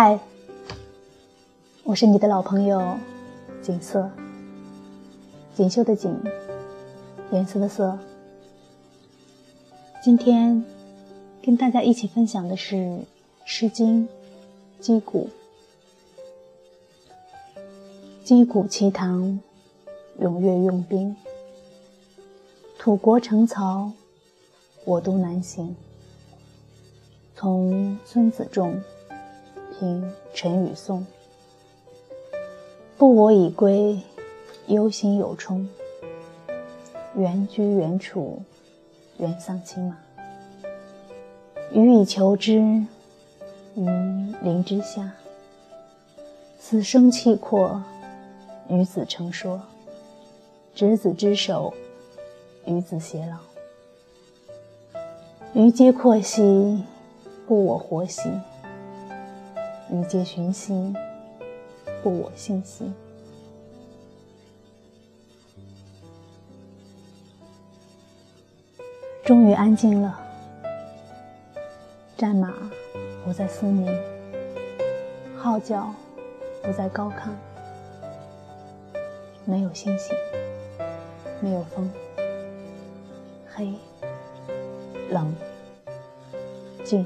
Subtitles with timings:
[0.00, 0.16] 嗨，
[1.82, 2.96] 我是你的老朋友
[3.60, 4.08] 锦瑟，
[5.56, 6.16] 锦绣的锦，
[7.32, 7.98] 颜色的色。
[10.00, 10.64] 今天
[11.42, 12.76] 跟大家一起分享的是
[13.44, 14.06] 《诗经·
[14.80, 15.28] 击鼓》。
[18.22, 19.40] 击鼓其堂，
[20.20, 21.16] 踊跃用兵。
[22.78, 23.90] 土国城曹，
[24.84, 25.74] 我都南行。
[27.34, 28.80] 从孙子仲，
[29.78, 31.06] 听陈与宋。
[32.96, 34.00] 不我已归，
[34.66, 35.68] 忧心有冲。
[37.14, 38.42] 原居原处，
[39.18, 39.96] 原丧亲马。
[41.72, 42.58] 予以求之，
[43.74, 43.86] 于
[44.42, 45.12] 林之下。
[46.58, 47.82] 此生契阔，
[48.68, 49.60] 与子成说。
[50.74, 51.72] 执子之手。
[52.66, 53.38] 与子偕老，
[55.54, 56.84] 余皆阔兮，
[57.46, 58.28] 不我活兮；
[59.90, 60.94] 余皆寻兮，
[62.02, 62.92] 不我信兮。
[69.24, 70.18] 终于安静了，
[72.16, 72.52] 战马
[73.24, 73.86] 不再嘶鸣，
[75.36, 75.92] 号角
[76.62, 77.30] 不再高亢，
[79.44, 80.16] 没有星星，
[81.40, 81.90] 没有风。
[83.54, 83.74] 黑，
[85.10, 85.34] 冷，
[86.84, 87.04] 静。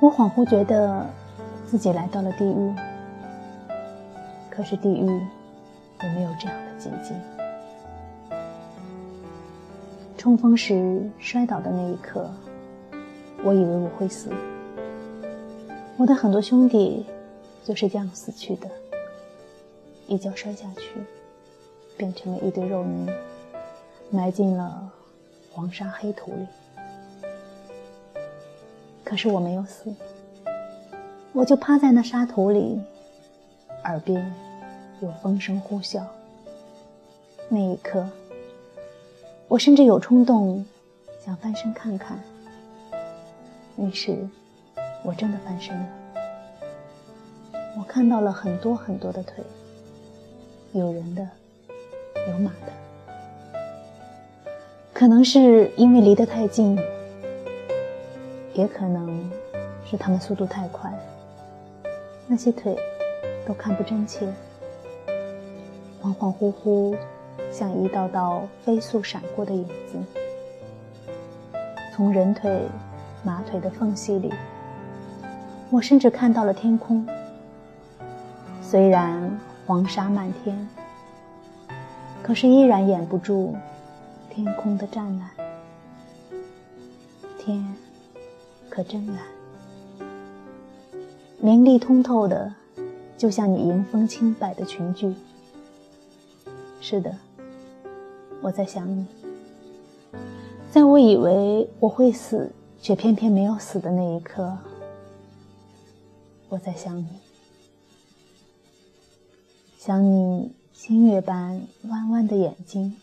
[0.00, 1.04] 我恍惚觉得
[1.66, 2.74] 自己来到了地狱，
[4.48, 5.06] 可是地狱
[6.02, 7.16] 也没有这样的寂静。
[10.16, 12.30] 冲锋时摔倒的那一刻，
[13.42, 14.30] 我以为我会死。
[15.96, 17.04] 我的很多兄弟
[17.64, 18.68] 就是这样死去的，
[20.06, 21.00] 一脚摔下去，
[21.96, 23.08] 变成了一堆肉泥。
[24.10, 24.90] 埋进了
[25.52, 26.46] 黄沙黑土里，
[29.08, 29.90] 可是我没有死，
[31.32, 32.78] 我就趴在那沙土里，
[33.84, 34.30] 耳边
[35.00, 36.02] 有风声呼啸。
[37.48, 38.06] 那一刻，
[39.48, 40.62] 我甚至有冲动
[41.24, 42.20] 想翻身看看。
[43.78, 44.14] 于是，
[45.02, 45.86] 我真的翻身了。
[47.78, 49.42] 我看到了很多很多的腿，
[50.72, 51.26] 有人的，
[52.30, 52.72] 有马的。
[54.92, 56.78] 可能是因为离得太近，
[58.58, 59.30] 也可能
[59.84, 60.92] 是他们速度太快，
[62.26, 62.76] 那些腿
[63.46, 64.26] 都看不真切，
[66.02, 66.96] 恍恍惚惚，
[67.52, 69.96] 像一道道飞速闪过的影子。
[71.94, 72.62] 从人腿、
[73.22, 74.34] 马腿的缝隙里，
[75.70, 77.06] 我甚至看到了天空。
[78.60, 80.68] 虽然黄沙漫天，
[82.24, 83.54] 可是依然掩不住。
[84.28, 85.30] 天空的湛蓝，
[88.78, 89.18] 可真蓝，
[91.40, 92.54] 明丽通透的，
[93.16, 95.12] 就像你迎风轻摆的裙裾。
[96.80, 97.12] 是的，
[98.40, 99.04] 我在想你，
[100.70, 104.56] 在我以为我会死，却偏偏没有死的那一刻，
[106.48, 107.08] 我在想你，
[109.76, 112.94] 想你星月般弯弯的眼睛。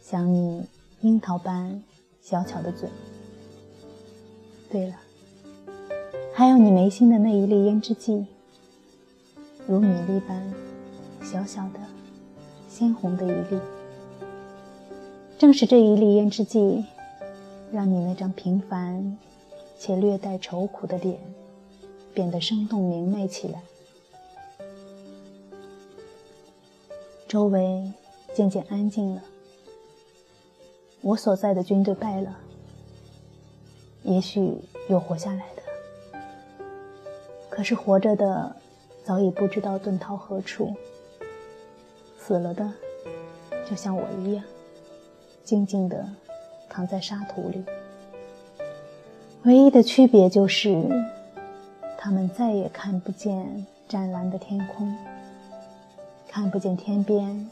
[0.00, 0.64] 想你
[1.00, 1.82] 樱桃般
[2.22, 2.88] 小巧的嘴。
[4.74, 4.96] 对了，
[6.34, 8.26] 还有你眉心的那一粒胭脂剂，
[9.68, 10.52] 如米粒般
[11.22, 11.78] 小小的、
[12.68, 13.60] 鲜红的一粒。
[15.38, 16.84] 正是这一粒胭脂剂，
[17.70, 19.16] 让你那张平凡
[19.78, 21.20] 且略带愁苦的脸
[22.12, 23.62] 变得生动明媚起来。
[27.28, 27.92] 周围
[28.34, 29.22] 渐渐安静了。
[31.00, 32.40] 我所在的军队败了，
[34.04, 34.54] 也许
[34.88, 36.20] 有活下来的，
[37.50, 38.54] 可是活着的
[39.02, 40.74] 早已不知道遁逃何处。
[42.18, 42.70] 死了的，
[43.68, 44.44] 就像我一样，
[45.42, 46.06] 静静地
[46.68, 47.64] 躺在沙土里。
[49.44, 50.86] 唯一的区别就是，
[51.98, 54.94] 他们再也看不见湛蓝的天空，
[56.28, 57.50] 看不见天边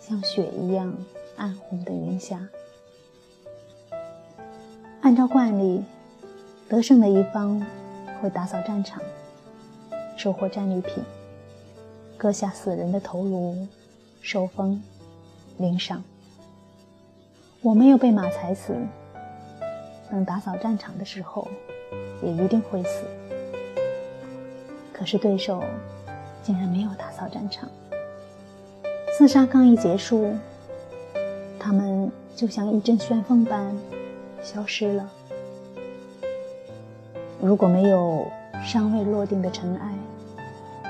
[0.00, 0.96] 像雪一样
[1.36, 2.40] 暗红的云霞。
[5.08, 5.82] 按照惯例，
[6.68, 7.64] 得胜的一方
[8.20, 9.02] 会打扫战场，
[10.18, 11.02] 收获战利品，
[12.18, 13.66] 割下死人的头颅，
[14.20, 14.82] 受封，
[15.56, 16.04] 领赏。
[17.62, 18.76] 我没有被马踩死，
[20.10, 21.48] 等打扫战场的时候，
[22.22, 23.04] 也一定会死。
[24.92, 25.64] 可是对手
[26.42, 27.66] 竟然没有打扫战场，
[29.18, 30.34] 厮杀刚一结束，
[31.58, 33.74] 他们就像一阵旋风般。
[34.42, 35.10] 消失了。
[37.40, 38.26] 如果没有
[38.64, 39.94] 尚未落定的尘埃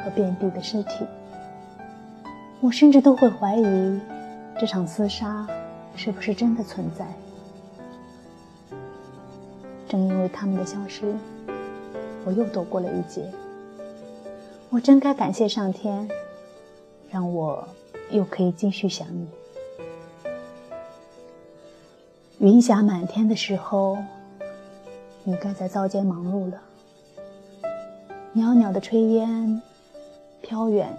[0.02, 1.06] 和遍地的尸体。
[2.60, 4.00] 我甚至都会怀疑，
[4.58, 5.46] 这场厮杀
[5.94, 7.06] 是不是真的存在。
[9.88, 11.14] 正因为他们的消失，
[12.24, 13.30] 我又躲过了一劫。
[14.70, 16.08] 我真该感谢上天，
[17.12, 17.68] 让我
[18.10, 19.28] 又可以继续想你。
[22.40, 23.98] 云霞满天的时候，
[25.24, 26.62] 你该在灶间忙碌了。
[28.32, 29.60] 袅袅的炊烟
[30.40, 30.96] 飘远，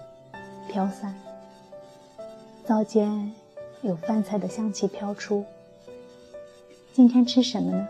[0.67, 1.15] 飘散。
[2.65, 3.31] 灶间
[3.81, 5.45] 有饭菜的香气飘出。
[6.91, 7.87] 今天吃什么呢？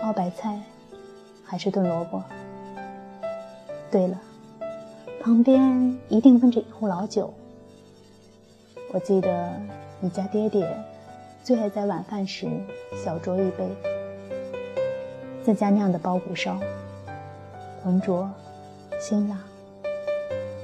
[0.00, 0.60] 熬白菜，
[1.42, 2.22] 还是炖萝卜？
[3.90, 4.20] 对了。
[5.22, 7.32] 旁边一定温着一壶老酒。
[8.92, 9.50] 我记得
[10.00, 10.68] 你家爹爹
[11.42, 12.46] 最爱在晚饭时
[13.02, 13.68] 小酌一杯，
[15.42, 16.58] 自家酿的包谷烧，
[17.82, 18.30] 浑浊
[19.00, 19.38] 辛辣，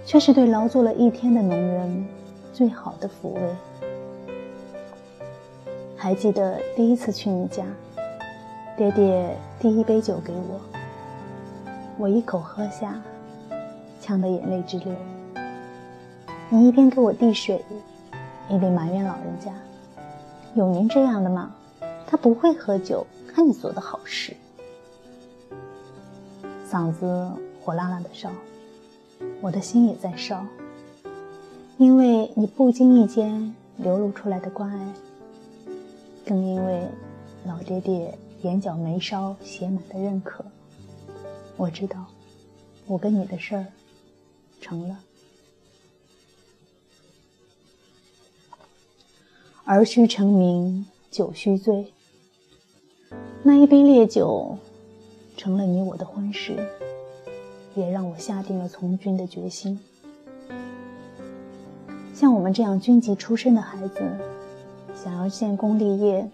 [0.05, 2.07] 却是对劳作了一天的农人
[2.53, 3.41] 最好的抚慰。
[5.97, 7.65] 还记得第一次去你家，
[8.77, 10.61] 爹爹递一杯酒给我，
[11.97, 13.01] 我一口喝下。
[14.01, 14.95] 呛得眼泪直流。
[16.51, 17.65] 你一边给我递水，
[18.51, 19.51] 一边埋怨老人家
[20.55, 21.55] ：“有您这样的吗？
[22.07, 24.37] 他不会喝酒，看你做的好事。”
[26.71, 27.29] 嗓子
[27.61, 28.31] 火辣辣的烧，
[29.41, 30.45] 我的心也在烧。
[31.77, 34.95] 因为你不经意间流露出来的关爱，
[36.25, 36.87] 更因为
[37.45, 40.45] 老爹爹眼角眉梢写满的认可，
[41.57, 42.07] 我知道，
[42.87, 43.67] 我跟你的事儿。
[44.61, 44.97] 成了，
[49.67, 51.93] 儿须成名，酒须醉。
[53.43, 54.59] 那一杯烈酒，
[55.39, 56.57] 成了你我的婚事，
[57.75, 59.81] 也让我下定了从军的决心。
[62.13, 64.03] 像我们这样军籍出身的孩子，
[64.95, 66.29] 想要建功立业，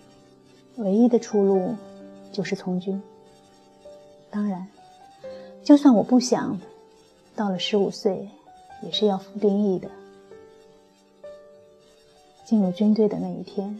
[0.77, 1.75] 唯一的出路
[2.33, 3.01] 就是从军。
[4.29, 4.67] 当然，
[5.63, 6.59] 就算我不想。
[7.37, 8.29] 到了十五岁，
[8.83, 9.89] 也是要服兵役的。
[12.51, 13.79] 进入军队的那一天，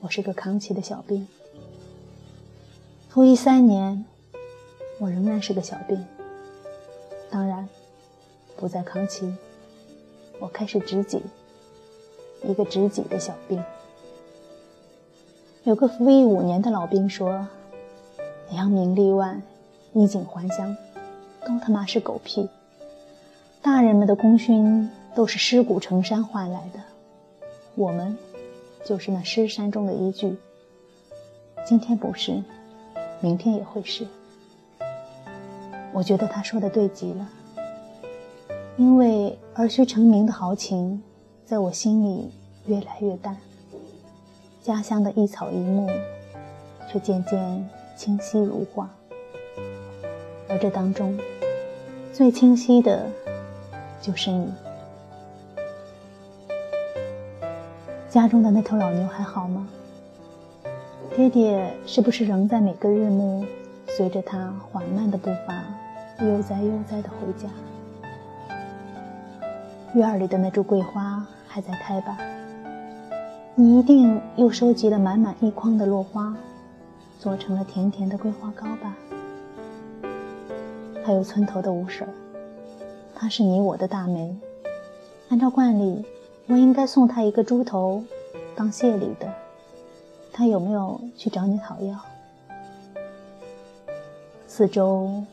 [0.00, 1.28] 我是个扛旗的小兵。
[3.10, 4.06] 服役三年，
[4.98, 6.02] 我仍然是个小兵。
[7.28, 7.68] 当然，
[8.56, 9.30] 不再扛旗，
[10.40, 11.20] 我开始执戟，
[12.44, 13.62] 一个执戟的小兵。
[15.64, 17.46] 有个服役五年的老兵说
[18.56, 19.42] ：“扬名立万，
[19.92, 20.74] 衣锦还乡。”
[21.46, 22.48] 都他妈是狗屁！
[23.60, 26.80] 大人们的功勋都是尸骨成山换来的，
[27.76, 28.16] 我们
[28.86, 30.34] 就是那尸山中的一具。
[31.66, 32.42] 今天不是，
[33.20, 34.06] 明天也会是。
[35.92, 37.28] 我觉得他说的对极了，
[38.78, 41.02] 因为儿须成名的豪情，
[41.44, 42.30] 在我心里
[42.64, 43.36] 越来越淡，
[44.62, 45.86] 家乡的一草一木，
[46.90, 48.88] 却渐渐清晰如画，
[50.48, 51.18] 而这当中。
[52.10, 53.06] 最清晰的，
[54.00, 54.50] 就是你。
[58.16, 59.68] 家中的那头老牛还好吗？
[61.14, 63.44] 爹爹是不是仍在每个日暮，
[63.88, 65.62] 随着他缓慢的步伐，
[66.24, 67.46] 悠哉悠哉的回家？
[69.92, 72.16] 院里的那株桂花还在开吧？
[73.54, 76.34] 你一定又收集了满满一筐的落花，
[77.18, 78.96] 做成了甜甜的桂花糕吧？
[81.04, 82.08] 还有村头的五婶，
[83.14, 84.34] 她是你我的大媒。
[85.28, 86.02] 按照惯例，
[86.46, 88.04] 我应该送他一个猪头
[88.54, 89.32] 当谢礼的。
[90.32, 91.98] 他有没有去找你讨要？
[94.46, 95.24] 四周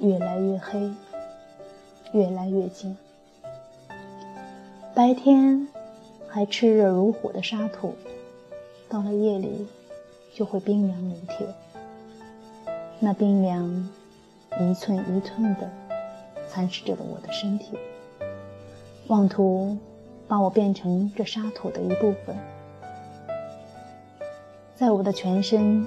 [0.00, 0.92] 越来越黑，
[2.12, 2.96] 越来越近。
[4.94, 5.68] 白天
[6.28, 7.94] 还炽热如火的沙土，
[8.88, 9.66] 到了夜里
[10.34, 11.46] 就会冰凉如铁。
[13.00, 13.88] 那冰凉。
[14.60, 15.70] 一寸一寸地
[16.48, 17.78] 蚕食着我的身体，
[19.06, 19.78] 妄图
[20.28, 22.36] 把我变成这沙土的一部分。
[24.76, 25.84] 在我的全身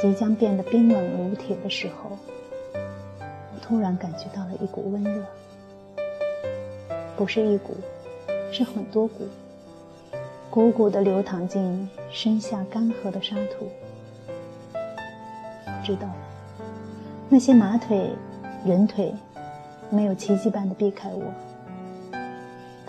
[0.00, 2.16] 即将变得冰冷如铁的时候，
[3.20, 5.22] 我突然感觉到了一股温热，
[7.16, 7.74] 不是一股，
[8.52, 9.26] 是很多股，
[10.50, 13.68] 汩汩地流淌进身下干涸的沙土。
[15.66, 16.08] 我知道。
[17.28, 18.10] 那些马腿、
[18.64, 19.12] 人腿，
[19.90, 21.24] 没有奇迹般的避开我，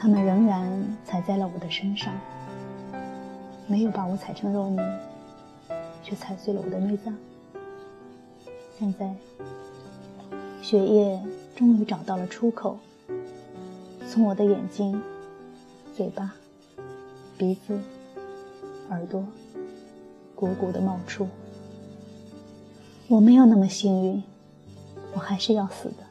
[0.06, 2.14] 他们仍然踩在了我的身上，
[3.66, 4.80] 没有把我踩成肉泥，
[6.04, 7.12] 却踩碎了我的内脏。
[8.78, 9.16] 现在，
[10.62, 11.20] 血液
[11.56, 12.78] 终于找到了出口，
[14.08, 15.02] 从我的眼睛、
[15.96, 16.36] 嘴巴、
[17.36, 17.76] 鼻子、
[18.92, 19.26] 耳朵，
[20.36, 21.28] 汩汩的冒出。
[23.08, 24.24] 我没有那么幸运，
[25.16, 26.04] 我还是要死的。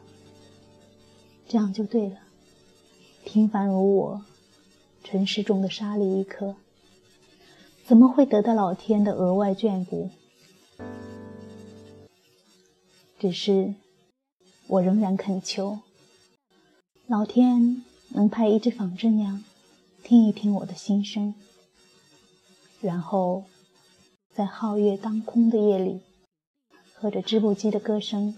[1.46, 2.16] 这样就对了。
[3.24, 4.22] 平凡如我，
[5.02, 6.54] 尘世中的沙粒一颗，
[7.84, 10.10] 怎么会得到老天的额外眷顾？
[13.18, 13.74] 只是。
[14.66, 15.80] 我仍然恳求
[17.06, 19.44] 老天能派一只纺织娘，
[20.02, 21.34] 听一听我的心声，
[22.80, 23.44] 然后
[24.34, 26.00] 在皓月当空的夜里，
[26.94, 28.34] 和着织布机的歌声，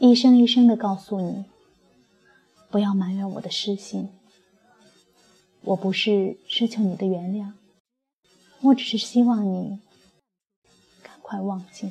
[0.00, 1.44] 一声一声地告诉你：
[2.70, 4.10] 不要埋怨我的失信。
[5.62, 7.52] 我不是奢求你的原谅，
[8.60, 9.80] 我只是希望你
[11.02, 11.90] 赶快忘记。